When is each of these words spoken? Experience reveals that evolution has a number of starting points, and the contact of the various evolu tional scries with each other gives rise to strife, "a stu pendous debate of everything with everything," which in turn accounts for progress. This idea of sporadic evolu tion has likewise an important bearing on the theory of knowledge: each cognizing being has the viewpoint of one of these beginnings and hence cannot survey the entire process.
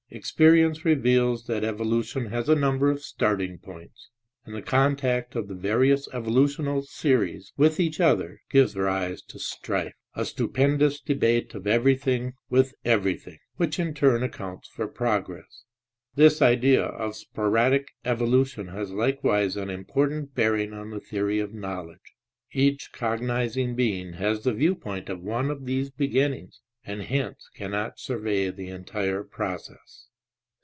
Experience 0.13 0.83
reveals 0.83 1.45
that 1.47 1.63
evolution 1.63 2.25
has 2.25 2.49
a 2.49 2.53
number 2.53 2.91
of 2.91 3.01
starting 3.01 3.57
points, 3.57 4.09
and 4.43 4.53
the 4.53 4.61
contact 4.61 5.37
of 5.37 5.47
the 5.47 5.55
various 5.55 6.05
evolu 6.09 6.47
tional 6.53 6.85
scries 6.85 7.53
with 7.55 7.79
each 7.79 8.01
other 8.01 8.41
gives 8.49 8.75
rise 8.75 9.21
to 9.21 9.39
strife, 9.39 9.93
"a 10.13 10.25
stu 10.25 10.49
pendous 10.49 10.99
debate 11.01 11.55
of 11.55 11.65
everything 11.65 12.33
with 12.49 12.73
everything," 12.83 13.37
which 13.55 13.79
in 13.79 13.93
turn 13.93 14.21
accounts 14.21 14.67
for 14.67 14.85
progress. 14.85 15.63
This 16.15 16.41
idea 16.41 16.81
of 16.83 17.15
sporadic 17.15 17.91
evolu 18.03 18.45
tion 18.45 18.67
has 18.67 18.91
likewise 18.91 19.55
an 19.55 19.69
important 19.69 20.35
bearing 20.35 20.73
on 20.73 20.89
the 20.89 20.99
theory 20.99 21.39
of 21.39 21.53
knowledge: 21.53 22.17
each 22.51 22.91
cognizing 22.91 23.75
being 23.77 24.11
has 24.11 24.43
the 24.43 24.51
viewpoint 24.53 25.07
of 25.07 25.21
one 25.21 25.49
of 25.49 25.65
these 25.65 25.89
beginnings 25.89 26.59
and 26.83 27.03
hence 27.03 27.47
cannot 27.53 27.99
survey 27.99 28.49
the 28.49 28.67
entire 28.69 29.23
process. 29.23 30.07